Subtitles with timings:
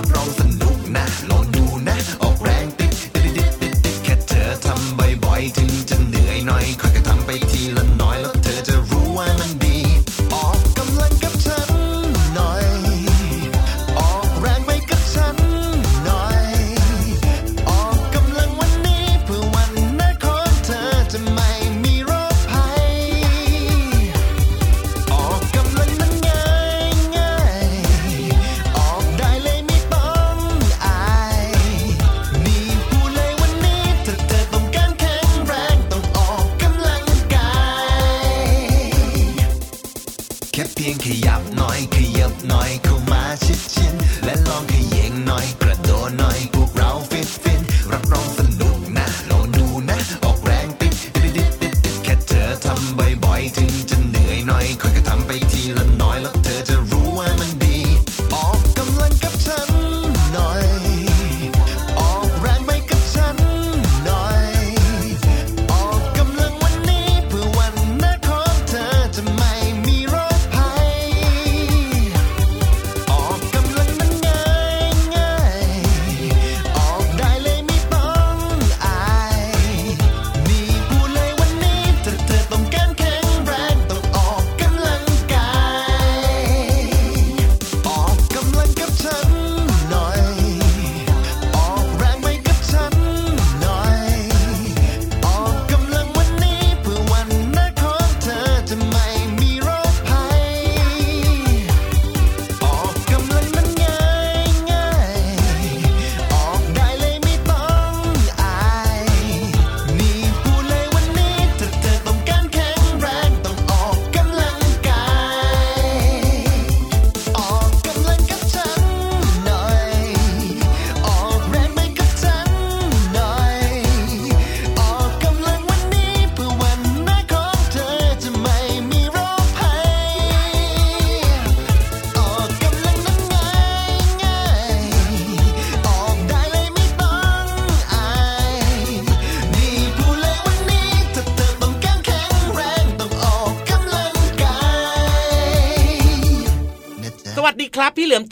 [0.00, 0.39] a bronze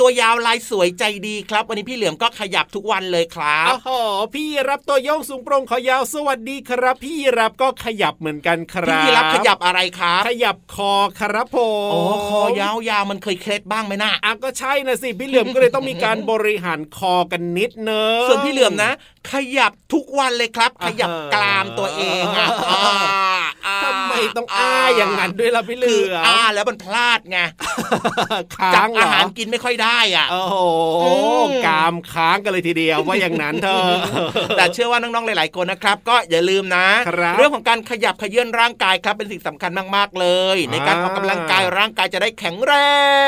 [0.09, 3.91] วยาวลายสวยใจดีครับ วันนี้พี่เหลือมก็ขยับทุกวันเลยครับโอ้โห
[4.35, 11.59] พี่รับตัวโยงสูงโปร่งขอยาวสวัสดีครับ พี่รับก็ขยับเหมือนกันครับพี่รับขยับอะไรครับขยับคอครับผ
[11.89, 12.01] มโอ้
[12.31, 18.91] คอยาวๆมันเคยเคล็ดบ้างไหมนะอะก็ใช่นะสิพี่เหลือมก็เลยต้องมีการบริหารคอกันนิดเนอะส่วนพี่เหลือมนะ
[19.33, 22.83] ขยับทุกวันเลยครับ ขยับกรามตัวเองอะอ่า
[23.67, 27.39] อ่าทำไมต้องอ้าอย่างนั้นด้วยล่ะพี่เหลืคืออมอ้าแล้วมันพลาดไง
[28.57, 30.55] ค้าจับงเหรอาหารกินไม่ค่อยได้อะโอ้โห
[31.03, 31.11] อื
[31.45, 33.97] มกามค้างกันเลยทีเดียวว่าอย่างนั้นเถอะ
[34.57, 42.73] แต่เชื่อว่าน้องๆหลายๆคนนะครับ ก็อย่าลืมนะครับเรื่องของการขยับขยื่นร่างกายครับเป็นสิ่งสำคัญมากๆเลย ในการออกกำลังกายร่างกายจะได้แข็งแร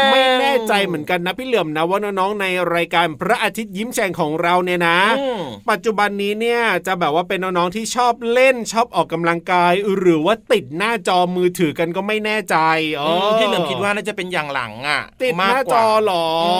[0.01, 5.41] งไม่แน่ใจเหมือนกันนะพี่เหลือมนะว่าน้องๆในรายการพระอาทิตย์ยิ้มแฉ่งของเราเนี่ยนะอืม
[5.71, 12.57] ปัจจุบันนี้เนี่ยจะแบบว่าเป็นน้องๆที่ชอบเล่นชอบออกกำลังกาย หรือว่าติดหน้าจอมือถือกันก็ไม่แน่ใจ
[13.01, 16.49] อ๋อมพี่เหลิมคิดว่าน่าจะเป็นอย่างหลังอะติดหมากน้ากจว่าอเหรออ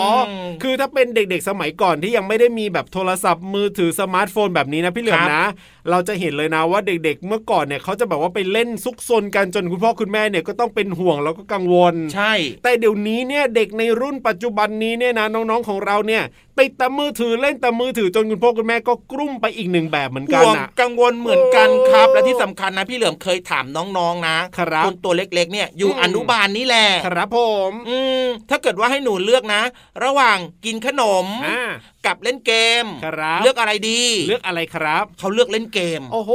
[0.63, 5.45] คือถ้าเป็นเด็กๆสมัยก่อนที่ยังไม่ได้มีแบบโทรศัพท์มือถือสมาร์ทโฟนแบบนี้นะพี่เหลือมครับนะ
[5.89, 12.33] เราจะเห็นเลยนะว่าเด็กๆ เมื่อก่อนเนี่ยเขาจะแบบว่าไปเล่นซุกซนกันจนคุณพ่อคุณแม่เนี่ยก็ต้องเป็นห่วงแล้วก็กังวล ใช่
[12.63, 16.23] แต่เดี๋ยวนี้เนี่ยเด็กในรุ่นปัจจุบันนี้เนี่ยนะน้องๆของเราเนี่ย
[16.59, 27.39] ติดแต่มือถือเล่นแต่มือถือจนคุณพ่อคุณแม่ก็กลุ้มไปอีกหนึ่งแบบเหมือนกันห่วงนะกังวลเหมือนกันครับโอ้และที่สำคัญนะพี่เหลิมเคยถามน้องๆนะครับนตัวเล็กๆเนี่ยอยู่อืมอนุบาลนี่แหละครับผ
[27.69, 29.61] ม อืมถ้าเกิดว่าให้หนูเลือกนะ
[30.03, 31.61] ระหว่างกินขนมอ่า
[32.05, 32.53] กับเล่นเก
[32.83, 36.31] มครับเลือกอะไรดี เลือกอะไรครับเขาเลือกเล่นเกม โอ้โห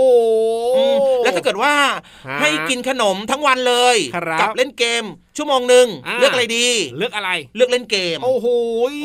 [0.77, 1.75] อืมแล้วถ้าเกิดว่า
[2.29, 5.05] ฮะให้กินขนมทั้งวันเลยครับกับเล่นเกม
[5.37, 6.67] ชั่วโมงหนึ่งอ่าเลือกอะไรดี
[6.99, 8.47] เลือกอะไร เลือกเล่นเกม โอ้โห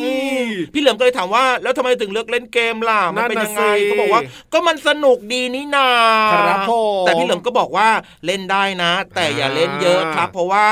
[0.02, 0.12] อื
[0.46, 4.22] มพี่เหลิมก็เลยถามว่า แล้วทำไมถึงเลือกเล่นเกมล่ะมันเป็นยังไงนั่นน่ะสิเขาบอกว่า
[4.54, 5.90] ก็มันสนุกดีนี่นา
[6.34, 7.90] ครับผมแต่พี่เหลิมก็บอกว่า
[8.26, 10.68] เล่นได้นะ แต่อย่าเล่นเยอะครับ เพราะว่า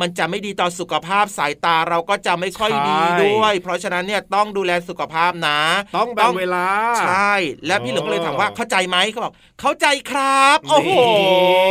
[0.00, 5.58] มันจะไม่ดีต่อสุขภาพสายตาเราก็จะไม่ค่อยดีด้วย เพราะฉะนั้นเนี่ยต้องดูแลสุขภาพนะ
[5.96, 6.66] ต้องแบ่งเวลา
[7.00, 7.32] ใช่
[7.66, 10.90] แล้วพี่เหลิมก็เลยถามว่าเข้าใจไหมเขาบอกเข้าใจครับ โอ้โห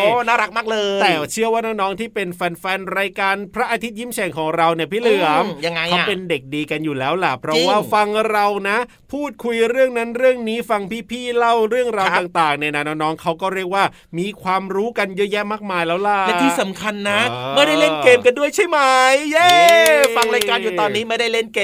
[0.04, 3.25] นี่น่ารักมากเลย แต่เชื่อว่าน้องๆที่เป็นแฟนๆรายการ
[3.56, 8.78] พระอาทิตย์ยิ้มแฉ่งของเราเนี่ยพี่เหลือมอืมยังไงอะเขาเป็นเด็กดีกันอยู่แล้วล่ะเพราะจริงว่าฟังเรานะ
[9.14, 10.82] พูดคุยเรื่องนั้นเรื่องนี้ฟัง
[11.12, 13.84] พี่ๆเล่าเรื่องราวครับต่างๆเนี่ยนะน้องๆเขาก็เรียกว่า
[14.20, 18.78] มีความรู้กันเยอะแยะมากมายแล้วล่ะและที่สำคัญนะอ่าไม่ได้เล่นเกมกันด้วยใช่ไหม
[19.32, 19.50] เย้
[19.88, 21.62] เย้ฟังรายการอยู่ตอนนี้ไม่ได้เล่นเก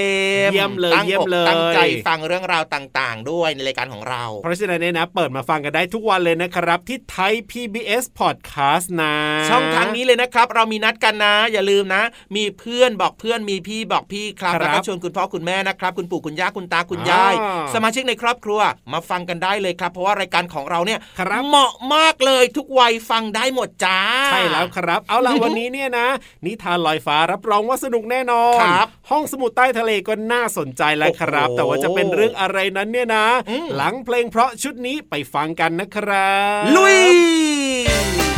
[0.47, 9.15] มเยี่ยมเลยตั้งเยี่ยมอกเลยตั้งใจฟังเรื่องราวต่าง ๆ ด้วยในรายการของเรา เพราะฉะนั้นเนี่ยนะ เปิดมาฟังกันได้ทุกวันเลยนะครับ ที่ไทย PBS Podcast นะ
[9.49, 12.03] ช่องทางนี้เลยนะครับ เรามีนัดกันนะอย่าลืมนะ
[12.35, 18.59] มีเพื่อนบอกเพื่อนมีพี่บอกพี่ครับครับแล้วก็ชวนคุณพ่อคุณแม่นะครับคุณปู่คุณย่าคุณตาคุณยายอ่าสมาชิกในครอบครัว
[18.93, 23.99] มาฟังกันได้เลยครับ เพราะว่ารายการของเราเนี่ยครับเหมาะมากเลยทุกวัยฟังได้หมดจ้า
[24.31, 26.07] ใช่แล้วครับ เอาล่ะวันนี้เนี่ยนะ
[26.45, 38.30] นิทานลอยฟ้ารับรองว่าสนุกแน่นอนครับห้องสมุดใต้ทะเลก็น่าสนใจแล้วครับโอ้โหแต่ว่าจะเป็นเรื่องอะไรนั้นเนี่ยนะอืมหลังเพลงเพราะชุดนี้ไปฟังกันนะครับ ลุยอย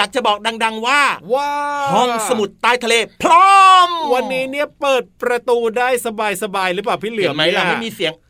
[0.00, 1.00] อยากจะบอกดัง ๆ ว่า
[1.34, 1.50] ว้า
[1.94, 5.88] ห้องสมุดใต้ทะเล พร้อม วันนี้เนี่ยเปิดประตูได้
[6.42, 8.20] สบายๆหรือเปล่าพี่เหลืเห็อนมไหมล่ะนี่ยไม่มีเสียงแอ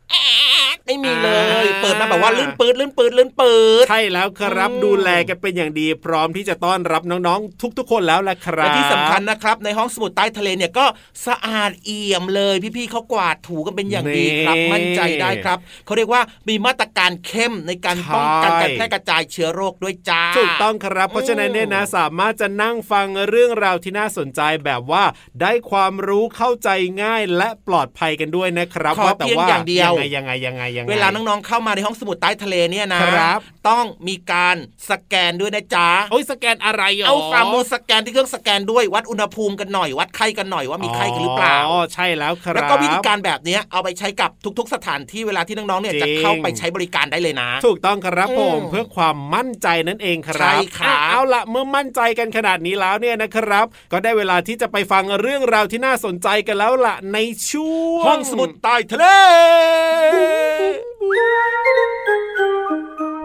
[0.91, 10.85] ไม่มีเลยอ่าเปิดมาแบบว่าลื่นปืดลื่นปืดลื่นปืดใช่แล้วครับอืมดูแลกันเป็นอย่างดี พร้อมที่จะต้อนรับน้องๆ ทุกๆ คนแล้วละครับและที่สำคัญนะครับ ในห้องสมุดใต้ทะเลเนี่ยก็
[11.27, 25.03] สะอาดเอี่ยมเลย พี่ๆเขากวาดถูกันเป็นอย่างดีครับนี่มั่นใจได้ครับเขาเรียกว่ามีมาตรการเข้มในการป้องกันใช่การแพร่กระจายเชื้อโรคด้วยจ้าถูกต้องครับ เพราะฉะนั้นเนี่ยนะสามารถจะนั่งฟังเรื่องราวที่น่าสนใจแบบว่า
[25.41, 26.69] ได้ความรู้เข้าใจ
[27.03, 34.55] ง่ายและปลอดภัยกันด้วยนะครับขอว่าแต่เพียงว่าอย่างเดียวยังไงยังไงยังไงยังไงเวลาน้องๆเข้ามาในห้องสมุดใต้ทะเลเนี่ยนะครับ ต้องมีการ
[34.89, 57.17] สแกนด้วยนะจ๊ะโอ้ยสแกนอะไรหรเอาฝ่ามือสแกนที่เครื่องสแกนด้วยวัดอุณหภูมิกันหน่อยวัดไข้กันหน่อยว่ามีไข้กันหรือเปล่าอ๋อใช่แล้วครับแล้วก็วิธีการแบบเนี้ยเอาไปใช้กับทุก ๆ สถานที่เวลาที่น้องๆเนี่ยจริงจะเข้าไปใช้บริการได้เลยนะ ถูกต้องครับผมอืมเพื่อความมั่นใจนั่นเองครับใช่ครับอะเอาละเมื่อมั่นใจกันขนาดนี้แล้วเนี่ยนะครับ ก็ได้เวลาที่จะไปฟังเรื่องราวที่น่าสนใจกันแล้วล่ะใน
[57.51, 59.05] ช่วงห้องสมุดใต้ทะเล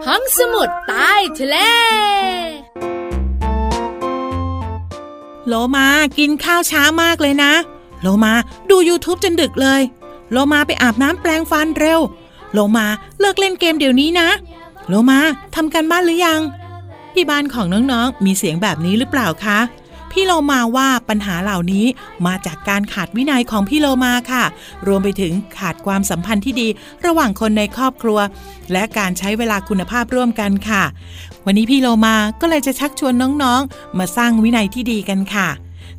[0.07, 1.57] ห้องสมุดใต้ทะเล
[5.47, 5.87] โลมา
[6.17, 7.53] กินข้าวช้ามากเลยนะ
[8.01, 8.33] โลมา
[8.69, 9.81] ดู YouTube จนดึกเลย
[10.31, 11.99] โลมาไปอาบน้ำแปลงฟันเร็ว
[12.53, 12.85] โลมา
[13.19, 14.29] เลิกเล่นเกมเดี๋ยวนี้นะ
[14.87, 15.19] โลมา
[15.55, 16.41] ทำกันบ้านหรือยัง
[17.13, 19.59] ที่บ้านของน้องๆมีเสียงแบบนี้หรือเปล่าคะ
[20.19, 21.85] พี่โลมาว่าปัญหาเหล่านี้
[22.27, 24.43] มาจากการขาดวินัยของพี่โลมาค่ะ
[24.87, 26.67] รวมไปถึงขาดความสัมพันธ์ที่ดี
[27.05, 28.19] ระหว่างคนในครอบครัว
[28.71, 30.83] และการใช้เวลาคุณภาพร่วมกันค่ะ
[31.45, 35.49] วันนี้พี่โลมาก็เลยจะชักชวนน้องๆ มาสร้างวินัยที่ดีกันค่ะ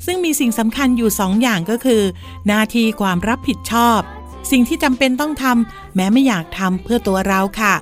[0.06, 2.02] ซึ่งมีสิ่งสำคัญอยู่สองอย่างก็คือ
[2.46, 4.00] หน้าที่ความรับผิดชอบ
[4.50, 7.74] สิ่งที่จำเป็นต้องทำแม้ไม่อยากทำเพื่อตัวเราค่ะ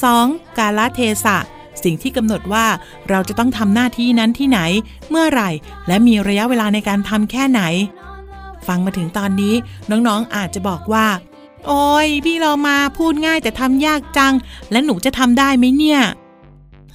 [0.00, 0.58] 2.
[0.58, 1.38] กาลเทศะ
[1.84, 2.66] สิ่งที่กำหนดว่า
[3.10, 4.60] เราจะต้องทำหน้าที่นั้นที่ไหน
[5.10, 5.50] เมื่อไหร่
[5.88, 7.62] และมีระยะเวลาในการทำแค่ไหน
[8.66, 9.54] ฟังมาถึงตอนนี้
[9.90, 11.06] น้องๆอาจจะบอกว่า
[11.66, 14.34] โอ้ยพี่เรามาพูดง่ายแต่ทำยากจัง
[14.70, 16.00] และหนูจะทำได้ไหมเนี่ย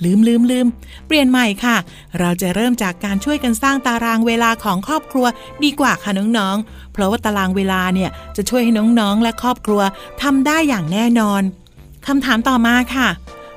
[0.04, 0.68] ลืมลืมลืม
[1.08, 1.78] เปลี่ยนใหม่ค่ะ
[2.20, 5.26] เราจะเริ่มจากการช่วยกันสร้างตารางเวลาของครอบครัว
[5.64, 9.82] ดีกว่าค่ะน้องๆ เพราะว่าตารางเวลาเนี่ยจะช่วยให้น้องๆ และครอบครัว
[10.22, 11.42] ทำได้อย่างแน่นอน
[12.08, 13.08] คำถามต่อมาค่ะ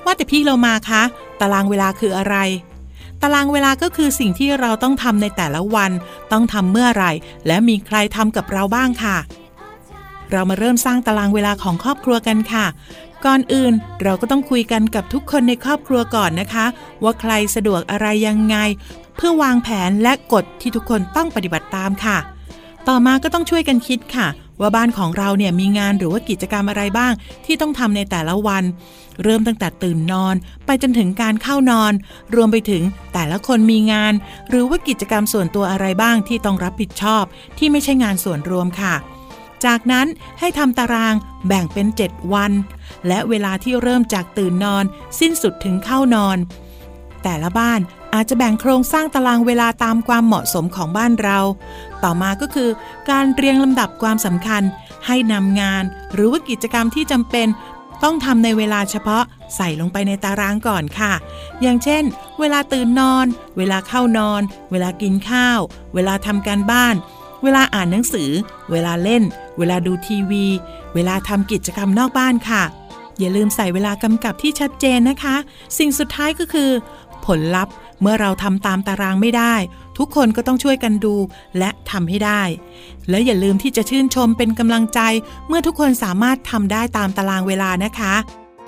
[0.06, 1.02] ว่าแต่พี่เรามาคะ
[1.40, 2.36] ตารางเวลาคืออะไร
[3.22, 5.92] ตารางเวลาก็คือสิ่งที่เราต้องทำในแต่ละวัน
[6.32, 7.12] ต้องทำเมื่อไหร่
[7.46, 9.16] และมีใครทำกับเราบ้างค่ะ
[10.32, 12.66] เรามาเริ่มสร้างตารางเวลาของครอบครัวกันค่ะ
[13.24, 13.72] ก่อนอื่น
[14.02, 16.66] เราก็ต้องคุยกันกับทุกคนในครอบครัวก่อนนะคะ
[17.02, 18.56] ว่าใครสะดวกอะไรยังไง
[19.16, 22.18] เพื่อวางแผนและกฎที่ทุกคนต้องปฏิบัติตามค่ะ
[22.88, 24.26] ต่อมาก็ต้องช่วยกันคิดค่ะ
[24.60, 27.12] ว่าบ้านของเราเนี่ยมีงานหรือว่ากิจกรรมอะไรบ้าง
[27.44, 28.64] ที่ต้องทำในแต่ละวัน
[29.22, 30.34] เริ่มตั้งแต่ตื่นนอน
[30.66, 31.92] ไปจนถึงการเข้านอน
[32.34, 32.82] รวมไปถึง
[33.14, 34.12] แต่ละคนมีงาน
[34.50, 37.24] หรือว่ากิจกรรมส่วนตัวอะไรบ้างที่ต้องรับผิดชอบ
[37.58, 38.94] ที่ไม่ใช่งานส่วนรวมค่ะ
[39.64, 40.06] จากนั้น
[40.40, 41.14] ให้ทำตาราง
[41.48, 42.52] แบ่งเป็น 7 วัน
[43.08, 44.84] และเวลาที่เริ่มจากตื่นนอน
[45.20, 46.38] สิ้นสุดถึงเข้านอน
[47.22, 47.80] แต่ละบ้าน
[48.14, 51.38] อาจจะแบ่งโครงสร้างตารางเวลาตามความเหมาะสมของบ้านเรา
[52.04, 52.70] ต่อมาก็คือ
[53.10, 54.62] การเรียงลำดับความสำคัญ
[55.06, 57.46] ให้นำงาน หรือว่ากิจกรรมที่จำเป็น
[58.04, 59.24] ต้องทำในเวลาเฉพาะ
[59.56, 61.12] ใส่ลงไปในตารางก่อนค่ะ
[61.62, 62.04] อย่างเช่น
[62.40, 63.26] เวลาตื่นนอน
[63.56, 65.60] เวลาเข้านอน เวลากินข้าว
[65.94, 66.94] เวลาทำการบ้าน
[67.42, 68.30] เวลาอ่านหนังสือ
[68.70, 69.22] เวลาเล่น
[69.58, 70.46] เวลาดูทีวี
[70.94, 72.62] เวลาทำกิจกรรมนอกบ้านค่ะ
[73.18, 75.36] อย่าลืมใส่เวลากำกับที่ชัดเจนนะคะ
[75.78, 76.70] สิ่งสุดท้ายก็คือ
[77.26, 79.54] ผลลัพธ์เมื่อเราทำตามตารางไม่ได้
[79.98, 81.14] ทุกคนก็ต้องช่วยกันดู
[81.58, 82.42] และทำให้ได้
[83.10, 85.00] และอย่าลืมที่จะชื่นชมเป็นกำลังใจ
[85.48, 88.14] เมื่อทุกคนสามารถทำได้ตามตารางเวลานะคะ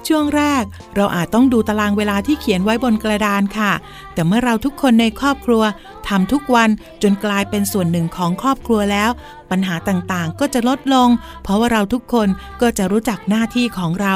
[0.08, 0.64] ช่วงแรก
[0.96, 3.72] เราอาจต้องดูตารางเวลาที่เขียนไว้บนกระดานค่ะ
[4.14, 5.62] แต่เมื่อเราทุกคนในครอบครัว
[6.08, 6.68] ทำทุกวัน
[7.02, 9.10] จนกลายเป็นส่วนหนึ่งของครอบครัวแล้ว
[9.50, 11.08] ปัญหาต่างๆ ก็จะลดลง
[11.42, 12.28] เพราะว่าเราทุกคน
[12.60, 14.14] ก็จะรู้จักหน้าที่ของเรา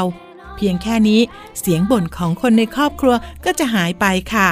[0.57, 1.21] เพียงแค่นี้
[1.61, 3.15] เสียงบ่นของคนในครอบครัว
[3.45, 4.49] ก็จะหายไปค่ะ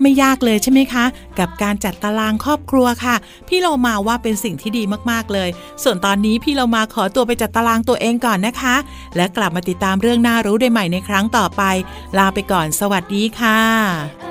[0.00, 1.04] ไม่ยากเลยใช่ไหมคะ
[1.38, 3.16] กับการจัดตารางครอบครัวค่ะ
[3.48, 5.48] พี่เรามาว่าเป็นสิ่งที่ดีมากๆเลย
[5.82, 8.76] ส่วนตอนนี้พี่เรามาขอตัวไปจัดตารางตัวเองก่อนนะคะ
[9.16, 11.62] และกลับมาติดตามเรื่องน่ารู้ได้ใหม่ในครั้งต่อไป
[12.18, 14.29] ลาไปก่อนสวัสดีค่ะ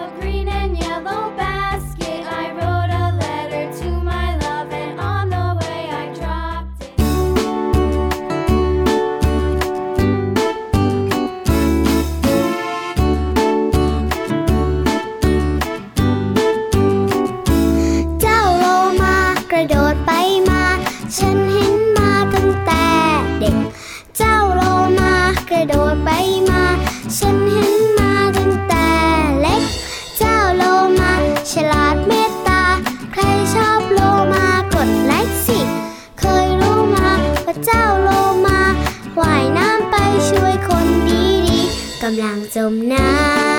[42.29, 43.58] ำลังจมน้ำ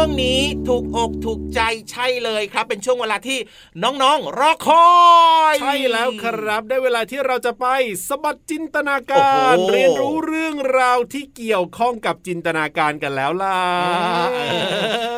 [0.00, 1.60] วงนี้ถูกอกถูกใจ
[1.90, 3.38] ใช่เลยครับ เป็นช่วงเวลาที่
[3.82, 4.88] น้องๆรอคอ
[5.52, 7.66] ยใช่แล้วครับ ได้เวลาที่เราจะไป
[8.08, 13.58] สะบัดจินตนาโอ้การโหเรียนรู้เรื่องราวที่เกี่ยวข้องกับจินตนาการกันแล้วล่ะ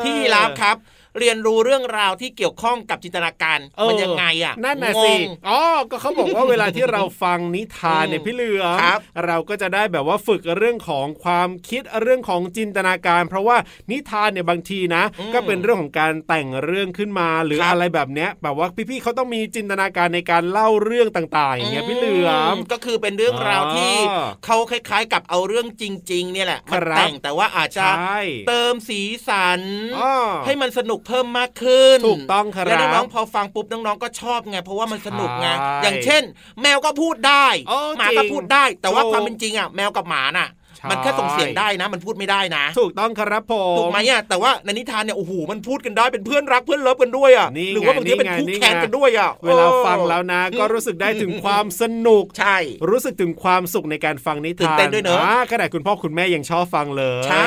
[0.02, 0.76] พี่รับครับ
[1.18, 13.56] เรียนรู้เรื่องราวที่เกี่ยวข้องกับจินตนาการเออมันยังไงอะนั่นน่ะงสิงอ๋อก็เขาบอกว่าเวลาที่เราฟังนิทานเนี่ยอืมพี่เหลือมครับเราก็จะได้แบบว่าฝึกเรื่องของความคิดเรื่องของจินตนาการ เพราะว่า
[13.90, 29.60] นิทานเนี่ยบางทีนะอืมก็เป็นเรื่องของการแต่งเรื่องขึ้นมาหรือครับอะไรแบบเนี้ยแบบว่าพี่ๆเขาต้องมีจินตนาการในการเล่าเรื่องต่างๆอย่างเงี้ยพี่เหลือมก็คือเป็นเรื่องราวที่อ๋อเขาคล้ายๆ กับเอาเรื่องจริง ๆ เนี่ยแหละครัมาบแต่งแต่ว่าอาจจะใช่เติมสีสัน
[30.00, 30.12] อ๋อ
[30.46, 36.22] ให้มันสนุกเพิ่มมากขึ้น ถูกต้องครับแล้วน้องๆพอฟังปุ๊บน้องๆก็ชอบไงเพราะว่ามันสนุกไงใช่อย่างเช่น
[36.62, 52.56] แมวก็พูดได้โอ้หมาก็จริงพูดได้ แต่ว่าถูกความเป็นจริงอะแมวกับหมาน่ะใช่ มันแค่ส่งเสียงได้นะ มันพูดไม่ได้นะ ถูกต้องครับผมถูกไหมอะแต่ว่าในนิทานเนี่ยโอ้โหมันพูดกันได้เป็นเพื่อนรักเพื่อนเลิฟกันด้วยอะนี่ไงหรือว่าบางทีเป็นนี่ไงคู่นี่ไงแข่งกันด้วยอะเวลาฟังแล้วนะ ก็รู้สึกได้ถึงความสนุกใช่
[52.90, 57.44] รู้สึกถึงความสุขในการฟังนิตื่ทานนเต้นด้วยเนอะาขนาดคุณพ่อคุณแม่ยังชอบฟังเลยใช่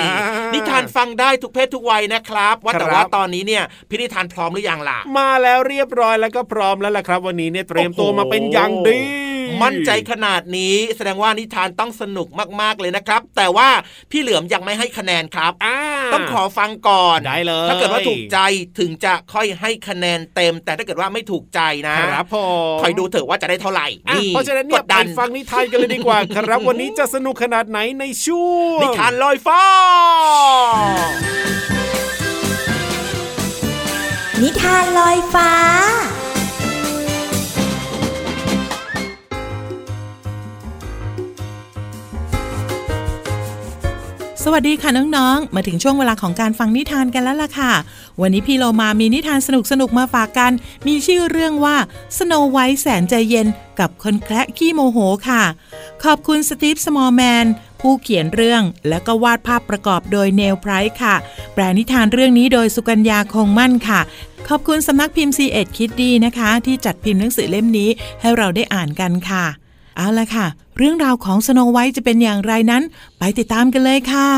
[0.00, 9.00] อ่านิทานฟังได้ทุกเพศทุกวัยนะครับ ว่าแต่ครับว่าตอนนี้เนี่ยพินิทานพร้อมหรือยังล่ะมาแล้วเรียบร้อยแล้วก็พร้อมแล้วล่ะครับ วันนี้เนี่ยเตรียมตัวโอ้โหมาเป็นอย่างดี
[9.62, 12.28] มั่นใจขนาดนี้ แสดงว่านิทานต้องสนุก
[12.60, 13.68] มากๆเลยนะครับ แต่ว่า
[14.10, 15.76] พี่เหลือมยังไม่ให้คะแนนครับอ่า
[16.14, 18.38] ต้องขอฟังก่อนได้เลย ถ้าเกิดว่าถูกใจ
[18.78, 22.36] ถึงจะค่อยให้คะแนนเต็ม แต่ถ้าเกิดว่าไม่ถูกใจนะครับผ
[22.76, 29.62] มคอยดูเถอะว่าจะได้เท่าไหร่อะเพราะฉะนั้นเนี่ยกดไปดันฟังนิทานกันเลยดีกว่า ครับ วันนี้จะสนุกขนาดไหนในช่วงนิทานลอยฟ้า
[34.42, 35.50] นิทานลอยฟ้า
[44.48, 47.72] สวัสดีค่ะน้องๆ มาถึงช่วงเวลาของการฟังนิทานกันแล้วล่ะค่ะ
[48.20, 49.48] วันนี้พี่เรามามีนิทานส
[49.80, 50.52] นุกๆมาฝากกัน
[50.86, 51.76] มีชื่อเรื่องว่า
[52.16, 53.46] สโนไวท์แสนใจเย็น
[53.80, 55.42] กับคนแคระขี้โมโหค่ะ
[56.04, 57.46] ขอบคุณสตีฟสมอลแมน
[57.80, 61.14] ผู้เขียนเรื่องและก็วาดภาพประกอบโดยเนลไพรส์ค่ะ
[61.54, 64.00] แปลนิทานเรื่องนี้โดยสุกัญญาคงมั่นค่ะ
[64.48, 67.88] ขอบคุณสำนักพิมพ์ c ีเอ็ดคิดดีนะคะ ที่จัดพิมพ์หนังสือเล่มนี้
[68.20, 69.46] ให้เราได้อ่านกันค่ะ
[69.96, 72.82] เอาละค่ะ เรื่องราวของสโนไวท์จะเป็นอย่างไรนั้น
[73.18, 74.30] ไปติดตามกันเลยค่ะ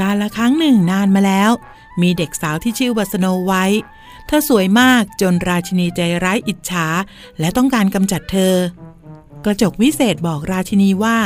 [0.00, 1.50] การละครั้งหนึ่งนานมาแล้ว
[2.02, 3.82] มีเด็กสาวที่ชื่อว่าสโนไวท์
[4.26, 6.86] เธอสวยมากจนราชินีใจร้ายอิจฉา
[7.40, 8.54] และต้องการกำจัดเธอ
[9.44, 11.18] กระจกวิเศษบอกราชินีว่า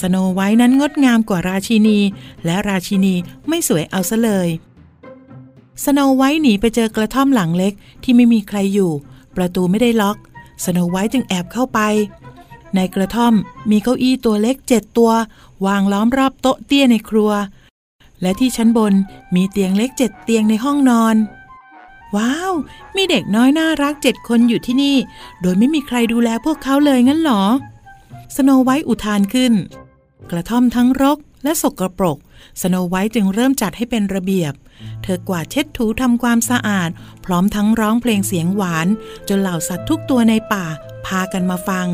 [0.00, 1.98] สโนไวท์นั้นงดงามกว่าราชินี
[2.44, 3.14] และราชินี
[3.48, 4.48] ไม่สวยเอาซะเลย
[5.84, 8.92] สโนไวท์หนีไปเจอกระท่อมหลังเล็กที่ไม่มีใครอยู่
[9.36, 10.16] ประตูไม่ได้ล็อก
[10.64, 11.80] สโนไวท์จึงแอบเข้าไป
[12.74, 13.34] ในกระท่อม
[13.70, 15.12] มีเก้าอี้ตัวเล็กเจ็ดตัว
[15.66, 17.30] วางล้อมรอบโต๊ะเตี้ยในครัว
[18.22, 18.94] และที่ชั้นบน
[19.34, 21.16] มีเตียงเล็กเจ็ดเตียงในห้องนอน
[22.16, 22.52] ว้าว
[22.96, 24.96] มีเด็กน้อยน่ารักเจ็ดคนอยู่ที่นี่
[25.40, 27.42] โดยไม่มีใครดูแลพวกเขาเลยงั้นเหรอ
[28.36, 29.52] สโนไวท์อุทานขึ้น
[30.30, 32.18] กระท่อมทั้งรกและสกรปรก
[32.60, 34.52] สโนไวท์จึงเริ่มจัดให้เป็นระเบียบ
[35.02, 36.90] เธอกวาดเช็ดถูทำความสะอาด
[37.24, 38.88] พร้อมทั้งร้องเพลงเสียงหวาน
[39.28, 40.66] จนเหล่าสัตว์ทุกตัวในป่า
[41.06, 41.86] พากันมาฟัง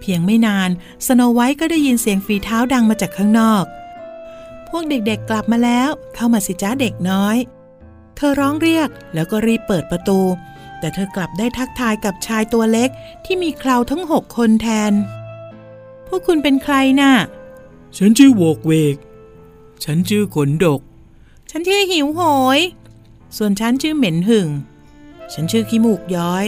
[0.00, 0.70] เพียงไม่นาน
[1.06, 3.64] สโนไวท์ก็ได้ยินเสียงฝีเท้าดังมาจากข้างนอก
[4.68, 7.36] พวกเด็กๆกลับมาแล้ว เข้ามาสิจ้าเด็กน้อย
[8.16, 10.20] เธอร้องเรียกแล้วก็รีบเปิดประตู
[10.78, 12.90] แต่เธอกลับได้ทักทายกับชายตัวเล็ก
[13.24, 14.92] ที่มีเคราทั้งหกคนแทน
[16.06, 17.12] พวกคุณเป็นใครน่ะ
[17.96, 18.96] ฉันชื่อโวกเวก
[19.84, 20.80] ฉันชื่อขนดก
[21.50, 22.20] ฉันชื่อหิวโห
[22.58, 22.60] ย
[23.36, 24.48] ส่วนฉันชื่อเหม็นหึ่ง
[25.32, 26.44] ฉันชื่อขี้มูกย้อย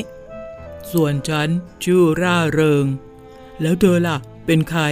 [0.92, 1.48] ส่วนฉัน
[1.84, 2.86] ชื่อร่าเริง
[3.60, 4.16] แล้วเธอล่ะ
[4.46, 4.82] เป็นใคร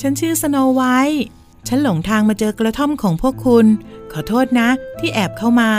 [0.00, 1.24] ฉันชื่อสโนไวท์
[1.68, 3.66] ฉันหลงทางมาเจอกระท่อมของพวกคุณ
[4.12, 5.70] ขอโทษนะ ที่แอบเข้ามา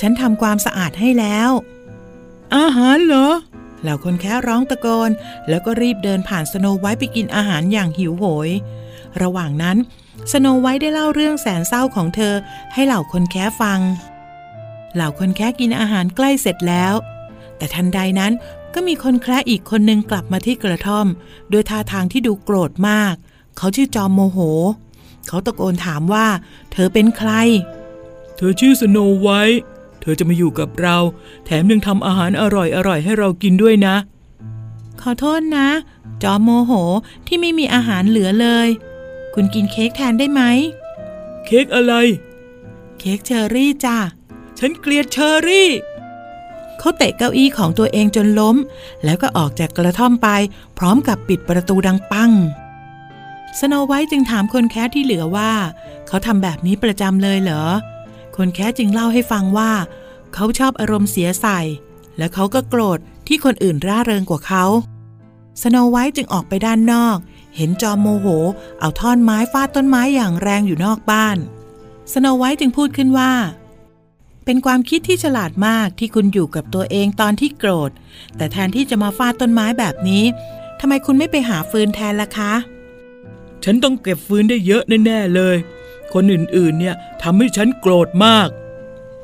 [0.00, 1.50] ฉันทำความสะอาดให้แล้ว
[2.56, 3.28] อาหารเหรอ
[3.82, 5.10] เหล่าคนแคระร้องตะโกน
[5.48, 8.50] แล้วก็รีบเดินผ่านสโนไวท์ไปกินอาหารอย่างหิวโหย
[9.22, 9.76] ระหว่างนั้น
[10.32, 12.34] สโนไวท์ได้เล่าเรื่องแสนเศร้าของเธอ
[12.72, 13.80] ให้เหล่าคนแคระฟัง
[14.94, 16.94] เหล่าคนแคระกินอาหารใกล้เสร็จแล้ว
[17.56, 18.32] แต่ทันใดนั้น
[18.74, 21.06] ก็มีคนแคระอีกคนนึงกลับมาที่กระท่อม
[21.50, 23.14] โดยท่าทางที่ดูโกรธมาก
[23.56, 24.38] เขาชื่อจอมโมโห
[25.28, 26.26] เขาตะโกนถามว่า
[26.72, 27.30] เธอเป็นใคร
[28.36, 29.62] เธอชื่อสโนไวท์
[30.00, 30.96] เธอจะมาอยู่กับเรา
[31.44, 33.96] แถมยังทำอาหารอร่อยๆให้เรากินด้วยนะ
[35.00, 35.68] ขอโทษนะ
[36.22, 36.72] จอมโมโห
[37.26, 38.68] ที่ไม่มีอาหารเหลือเลย
[39.34, 40.42] คุณกินเค้กแทนได้ไหม
[41.46, 41.94] เค้กอะไร
[42.98, 43.96] เค้กเชอร์รี่จ้ะ
[44.58, 45.70] ฉันเกลียดเชอรี่
[46.78, 48.56] เขาเตะเก้าอี้ของตัวเองจนล้ม
[49.04, 50.28] แล้วก็ออกจากกระท่อมไป
[50.78, 52.30] พร้อมกับปิดประตูดังปัง
[53.58, 55.52] สโนไวท์จึงถามคนแคระที่เหลือว่า
[56.06, 57.64] เขาทำแบบนี้ประจำเลยเหรอ
[58.36, 59.70] คนแคระจึงเล่าให้ฟังว่า
[60.34, 61.60] เขาชอบอารมณ์เสียใส่
[62.18, 64.64] และเขาก็โกรธที่คนอื่นร่าเริงกว่าเขา
[65.62, 67.16] สโนไวท์จึงออกไปด้านนอก
[67.56, 68.26] เห็นจอมโมโห
[68.80, 71.36] เอาท่อนไม้ฟาดต้นไม้อย่างแรงอยู่นอกบ้าน
[72.12, 73.32] สโนไวท์จึงพูดขึ้นว่า
[74.44, 77.90] เป็นความคิดที่ฉลาดมากที่คุณอยู่กับตัวเองตอนที่โกรธ
[78.36, 80.24] แต่แทนที่จะมาฟาดต้นไม้แบบนี้
[80.80, 82.52] ทำไมคุณไม่ไปหาฟืนแทนล่ะคะ
[83.64, 85.56] ฉันต้องเก็บฟืนได้เยอะแน่ๆเลย
[86.14, 88.48] คนอื่นๆเนี่ยทำให้ฉันโกรธมาก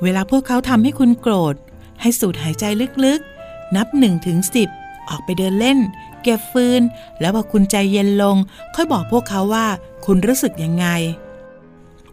[0.03, 1.55] เวลาพวกเขาทำให้คุณโกรธ
[2.01, 2.65] ให้สูดหายใจ
[3.05, 4.69] ลึกๆ นับหนึ่งถึงสิบ
[5.09, 5.79] ออกไปเดินเล่น
[6.27, 6.83] เก็บฟืน
[7.21, 8.37] แล้วพอคุณใจเย็นลง
[8.75, 9.67] ค่อยบอกพวกเขาว่า
[10.05, 10.87] คุณรู้สึกยังไง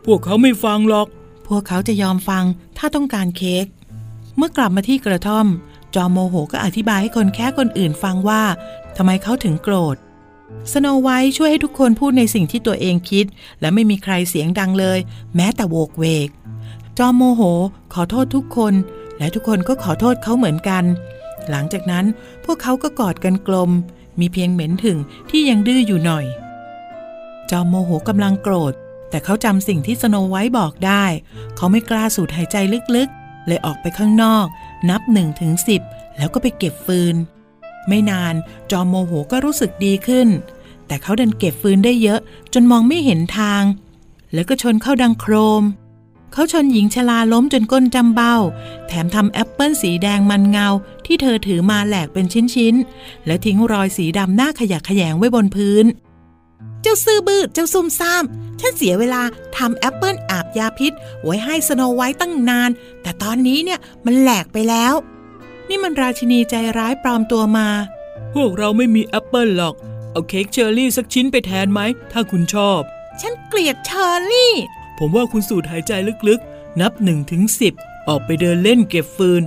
[0.06, 1.08] พวกเขาไม่ฟังหรอก
[1.48, 2.44] พวกเขาจะยอมฟัง
[2.78, 3.66] ถ้าต้องการเค้ก
[4.38, 5.48] เมื่อกลับมาที่กระท่อม
[5.96, 8.44] จอมโมโหก็อธิบายให้คนแคระคนอื่นฟังว่า
[8.98, 9.96] ทำไมเขาถึงโกรธ
[10.72, 13.26] สโนไวท์ช่วยให้ทุกคนพูดในสิ่งที่ตัวเองคิด
[13.62, 15.00] และไม่มีใครเสียงดังเลย
[15.36, 16.30] แม้แต่โวกเวก
[16.98, 17.42] จอมโมโห
[17.94, 18.74] ขอโทษทุกคน
[19.18, 20.84] และทุกคนก็ขอโทษเขาเหมือนกัน
[21.50, 22.06] หลังจากนั้น
[22.46, 23.72] พวกเขาก็กอดกันกลม
[24.20, 24.98] มีเพียงเหม็นหึ่ง
[25.30, 26.26] ที่ยังดื้ออยู่หน่อย
[27.50, 28.74] จอมโมโหกำลังโกรธ
[29.10, 31.06] แต่เขาจำสิ่งที่สโนไวท์บอกได้
[31.56, 32.58] เขาไม่กล้าสูดหายใจ
[32.96, 34.46] ลึกๆ เลยออกไปข้างนอก
[34.90, 35.82] นับหนึ่งถึงสิบ
[36.18, 37.16] แล้วก็ไปเก็บฟืน
[37.88, 38.34] ไม่นาน
[38.72, 40.28] จอมโมโหก็รู้สึกดีขึ้น
[40.88, 42.20] แต่เขาดันเก็บฟืนได้เยอะ
[42.54, 43.64] จนมองไม่เห็นทาง
[44.34, 45.64] แล้วก็ชนเข้าดังโครม
[46.34, 48.36] เขาชนหญิงชราล้มจนก้นจำเบ้า
[48.88, 50.68] แถมทำแอปเปิลสีแดงมันเงา
[51.06, 55.86] ที่เธอถือมาแหลกเป็นชิ้นๆ และทิ้งรอยสีดำหน้าขยะแขยงไว้บนพื้น
[56.82, 58.24] เจ้าซื่อบื้อเจ้าซุ่มซ่าม
[58.60, 59.22] ฉันเสียเวลา
[59.58, 60.94] ทำแอปเปิลอาบยาพิษ
[61.24, 62.70] ไว้ให้สโนไวท์ตั้งนาน
[63.02, 64.94] แต่ตอนนี้เนี่ยมันแหลกไปแล้ว
[65.70, 67.68] นี่มันราชินีใจร้ายปลอมตัวมา
[68.34, 69.76] พวกเราไม่มีแอปเปิลหรอก
[70.12, 71.80] เอาเค้กเชอร์รี่สักชิ้นไปแทนไหม
[72.12, 72.80] ถ้าคุณชอบ
[73.22, 74.56] ฉันเกลียดเชอร์รี่
[75.06, 75.94] ผมว่าคุณสูดหายใจ
[76.28, 77.70] ลึกๆ นับ1ถึงสิบ
[78.08, 79.42] ออกไปเดินเล่นเก็บฟืน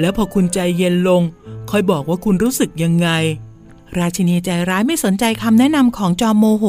[0.00, 1.22] แล้วพอคุณใจเย็นลง
[1.70, 3.08] ค่อยบอกว่าคุณรู้สึกยังไง
[3.98, 6.64] ราชินีใจร้ายไม่สนใจคำแนะนำของจอมโมโห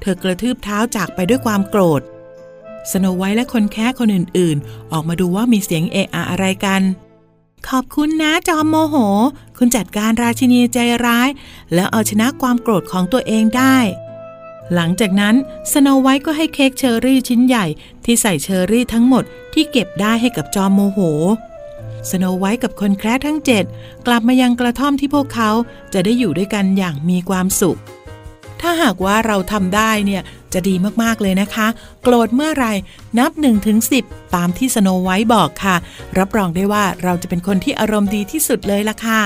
[0.00, 2.00] เธอกระทืบเท้าจากไปด้วยความโกรธ
[2.90, 6.82] สโนไวท์และคนแคระคนอื่นๆ ออกมาดูว่ามีเสียงเอะอะอะไรกัน
[7.68, 8.96] ขอบคุณนะจอมโมโห
[9.58, 11.28] คุณจัดการราชินีใจร้าย
[11.74, 13.76] แล้วเอาชนะความโกรธของตัวเองได้
[14.74, 15.34] หลังจากนั้น
[15.72, 17.66] สโนไวท์ก็ให้เค้กเชอร์รี่ชิ้นใหญ่
[18.04, 20.98] ที่ใส่เชอร์รี่ทั้งหมดที่เก็บได้ให้กับจอมโมโห
[22.10, 23.64] สโนไวท์กับคนแคร์ทั้งเจ็ด
[24.06, 25.50] กลับมายังกระท่อมที่พวกเขา
[25.92, 27.78] จะได้อยู่ด้วยกันอย่างมีความสุข
[28.60, 31.66] ถ้าหากว่าเราทำได้เนี่ยจะดีมาก ๆ เลยนะคะ
[32.02, 32.66] โกรธเมื่อไหร
[33.18, 35.76] นับ1ถึง10 ตามที่สโนไวท์บอกค่ะ
[36.18, 39.22] รับรองได้ว่าเราจะเป็นคนที่อารมณ์ดีที่สุดเลยล่ะค่ะ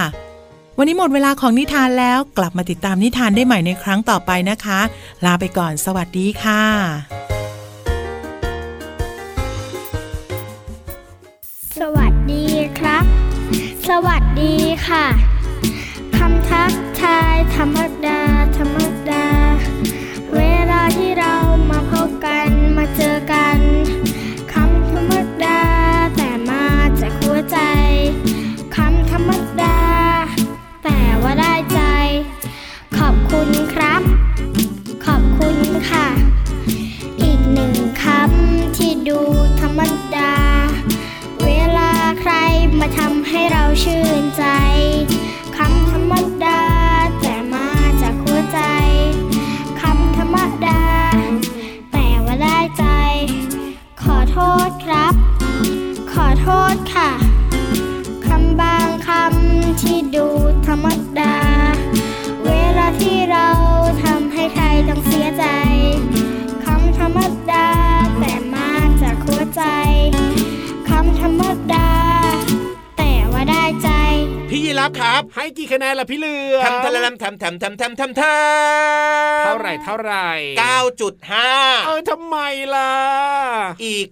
[0.78, 4.80] วันนี้หมดเวลาของนิทานแล้วกลับมาติดตามนิทานได้ใหม่ในครั้งต่อไปนะคะ
[5.24, 6.64] ลาไปก่อนสวัสดีค่ะ
[11.78, 12.46] สวัสดี
[12.78, 13.04] ครับ
[13.88, 14.54] สวัสดี
[14.86, 15.06] ค่ะ
[16.16, 18.20] คำทักทายธรรมดา
[18.56, 18.78] ธรรม
[19.10, 19.26] ดา
[20.34, 21.34] เวลาที่เรา
[21.70, 23.58] มาพบกันมาเจอกัน
[24.52, 25.12] คำธรรม
[25.44, 25.60] ดา
[26.16, 26.64] แต่มา
[27.00, 27.58] จากหัวใจ
[31.24, 31.80] ว่าได้ใจ
[32.98, 34.02] ขอบคุณครับ
[35.06, 35.56] ขอบคุณ
[35.90, 36.13] ค่ะ
[77.38, 78.10] tam tam tam tam
[79.56, 81.48] มแถมแถมแถมแถมแถมเท่าไหร่เท่าไหร่เก้าจุดห้า
[81.86, 82.36] เออทำไม
[82.74, 82.92] ล่ะ
[83.84, 84.08] อีก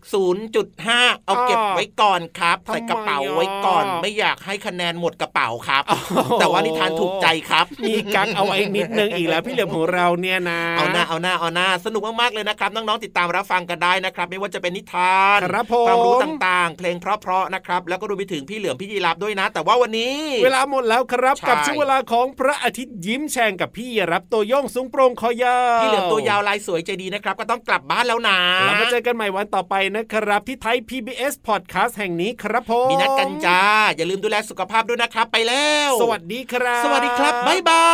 [0.62, 33.62] 0.5 เอาเก็บไว้ก่อนครับทำไมใส่กระเป๋าไว้ก่อนอะไม่อยากให้คะแนนหมดกระเป๋าครับโอ้โหแต่ว่านิทานถูกใจครับ มีกักเอาไว้นิดนึงอีกแล้วพี่เหลือมของเราเนี่ยนะ เอาหน้าเอาหน้าเอาหน้าสนุกมากๆเลยนะครับน้องๆติดตามรับฟังกันได้นะครับ ไม่ว่าจะเป็นนิทานครับผมความรู้ต่างๆ เพลงเพราะๆนะครับ แล้วก็รวมไปถึงพี่เหลือมพี่ยีรับด้วยนะ แต่ว่าวันนี้ เวลาหมดแล้วครับใช่กับช่วงเวลาของพระอาทิตย์ยิ้มแฉ่งกับพี่รับตัวโยงสูงโปร่งคอยาวพี่เหลือมตัวยาวลายสวยใจดีนะครับ ก็ต้องกลับบ้านแล้วนะแล้วมาเจอกันใหม่วันต่อไปนะครับ ที่ไทย PBS Podcast แห่งนี้ครับผมมีนัดกันจ้า
[33.96, 37.86] อย่าลืมดูแลสุขภาพด้วยนะครับ ไปแล้ว สวัสดีครับ สวัสดีครับบ๊ายบา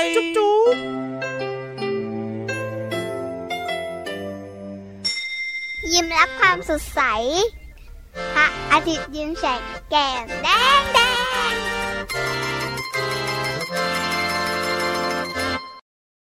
[0.00, 0.76] ยจุ๊บจุ๊บ
[5.92, 7.00] ยิ้มรับความสดใส
[8.34, 10.48] พระอาทิตย์ยิ้มแฉกแก้มแด
[10.80, 10.98] งแด
[11.52, 12.47] ง